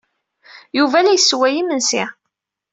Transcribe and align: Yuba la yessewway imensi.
Yuba 0.77 0.99
la 1.03 1.11
yessewway 1.15 1.55
imensi. 1.61 2.03